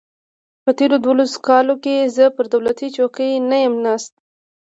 [0.63, 4.13] په تېرو دولسو کالو کې زه پر دولتي چوکۍ نه یم ناست.